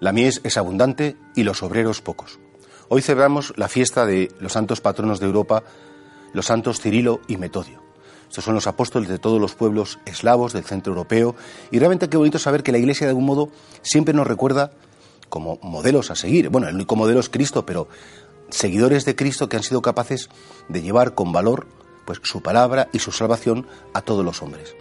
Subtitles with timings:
[0.00, 2.38] La mies es abundante y los obreros pocos.
[2.88, 5.64] Hoy celebramos la fiesta de los santos patronos de Europa,
[6.32, 7.82] los santos Cirilo y Metodio.
[8.28, 11.34] Estos son los apóstoles de todos los pueblos eslavos del centro europeo
[11.72, 13.50] y realmente qué bonito saber que la Iglesia de algún modo
[13.82, 14.70] siempre nos recuerda
[15.28, 16.48] como modelos a seguir.
[16.48, 17.88] Bueno, el único modelo es Cristo, pero
[18.50, 20.28] seguidores de Cristo que han sido capaces
[20.68, 21.66] de llevar con valor
[22.04, 24.76] pues su palabra y su salvación a todos los hombres.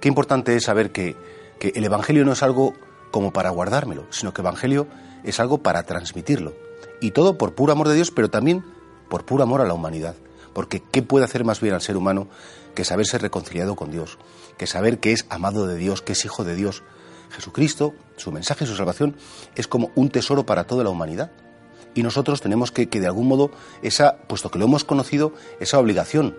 [0.00, 1.16] Qué importante es saber que,
[1.58, 2.74] que el Evangelio no es algo
[3.10, 4.86] como para guardármelo, sino que el Evangelio
[5.24, 6.54] es algo para transmitirlo.
[7.00, 8.64] Y todo por puro amor de Dios, pero también
[9.08, 10.14] por puro amor a la humanidad.
[10.52, 12.28] Porque ¿qué puede hacer más bien al ser humano
[12.74, 14.18] que saber ser reconciliado con Dios?
[14.56, 16.82] Que saber que es amado de Dios, que es hijo de Dios.
[17.30, 19.16] Jesucristo, su mensaje, su salvación,
[19.54, 21.30] es como un tesoro para toda la humanidad.
[21.94, 23.50] Y nosotros tenemos que, que de algún modo,
[23.82, 26.36] esa, puesto que lo hemos conocido, esa obligación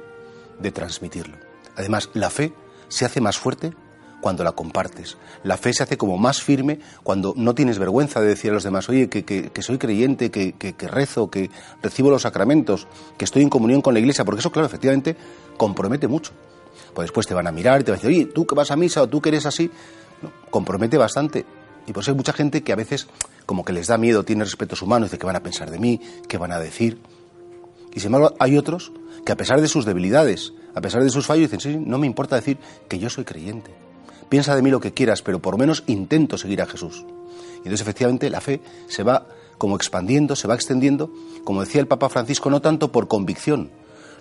[0.60, 1.38] de transmitirlo.
[1.76, 2.54] Además, la fe
[2.88, 3.74] se hace más fuerte
[4.22, 5.18] cuando la compartes.
[5.44, 8.64] La fe se hace como más firme cuando no tienes vergüenza de decir a los
[8.64, 11.50] demás, oye, que, soy creyente, que, que, rezo, que
[11.82, 15.16] recibo los sacramentos, que estoy en comunión con la iglesia, porque eso, claro, efectivamente,
[15.58, 16.32] compromete mucho.
[16.94, 18.76] Pues después te van a mirar te van a decir, oye, tú que vas a
[18.76, 19.70] misa o tú que eres así,
[20.50, 21.46] compromete bastante.
[21.86, 23.08] Y por eso hay mucha gente que a veces
[23.46, 26.02] como que les da miedo, tiene respetos humanos, de qué van a pensar de mí,
[26.28, 27.00] qué van a decir.
[27.94, 28.92] Y sin embargo hay otros
[29.26, 32.08] que a pesar de sus debilidades, a pesar de sus fallos, dicen, sí, no me
[32.08, 32.58] importa decir
[32.90, 33.87] que yo soy creyente.
[34.30, 37.06] Piensa de mí lo que quieras, pero por lo menos intento seguir a Jesús.
[37.56, 41.12] Y entonces efectivamente la fe se va como expandiendo, se va extendiendo,
[41.44, 43.72] como decía el Papa Francisco, no tanto por convicción,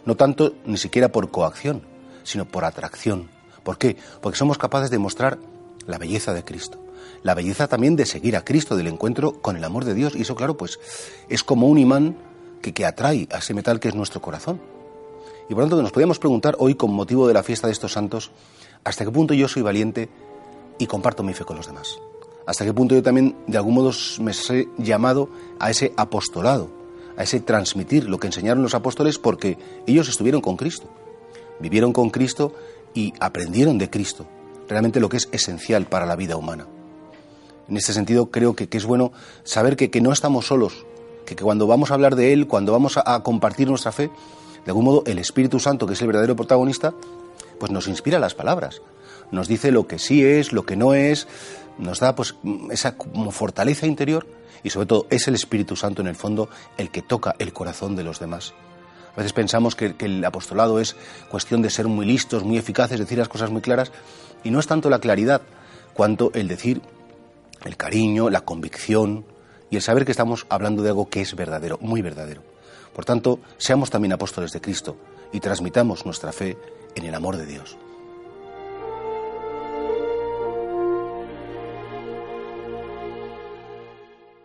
[0.05, 1.83] no tanto ni siquiera por coacción,
[2.23, 3.29] sino por atracción.
[3.62, 3.97] ¿Por qué?
[4.21, 5.39] Porque somos capaces de mostrar
[5.87, 6.79] la belleza de Cristo,
[7.23, 10.15] la belleza también de seguir a Cristo, del encuentro con el amor de Dios.
[10.15, 10.79] Y eso, claro, pues
[11.29, 12.17] es como un imán
[12.62, 14.61] que, que atrae a ese metal que es nuestro corazón.
[15.49, 17.93] Y por lo tanto nos podríamos preguntar hoy, con motivo de la fiesta de estos
[17.93, 18.31] santos,
[18.85, 20.09] hasta qué punto yo soy valiente
[20.79, 21.99] y comparto mi fe con los demás.
[22.47, 23.91] Hasta qué punto yo también, de algún modo,
[24.21, 25.28] me he llamado
[25.59, 26.69] a ese apostolado,
[27.17, 30.87] a ese transmitir lo que enseñaron los apóstoles porque ellos estuvieron con Cristo,
[31.59, 32.55] vivieron con Cristo
[32.95, 34.27] y aprendieron de Cristo,
[34.69, 36.67] realmente lo que es esencial para la vida humana.
[37.69, 39.11] En este sentido, creo que, es bueno
[39.43, 40.87] saber que, no estamos solos,
[41.25, 44.09] que, cuando vamos a hablar de Él, cuando vamos a compartir nuestra fe,
[44.65, 46.95] de algún modo el Espíritu Santo, que es el verdadero protagonista,
[47.59, 48.83] pues nos inspira las palabras,
[49.31, 51.27] nos dice lo que sí es, lo que no es,
[51.78, 52.34] nos da pues
[52.71, 52.97] esa
[53.31, 54.27] fortaleza interior
[54.62, 57.97] y sobre todo es el Espíritu Santo en el fondo el que toca el corazón
[57.97, 58.55] de los demás.
[59.15, 60.94] A veces pensamos que, el apostolado es
[61.31, 63.91] cuestión de ser muy listos, muy eficaces, decir las cosas muy claras
[64.44, 65.43] y no es tanto la claridad
[65.94, 66.83] cuanto el decir
[67.65, 69.25] el cariño, la convicción
[69.71, 72.43] y el saber que estamos hablando de algo que es verdadero, muy verdadero.
[72.97, 74.97] Por tanto, seamos también apóstoles de Cristo
[75.31, 76.57] y transmitamos nuestra fe
[76.95, 77.77] en el amor de Dios.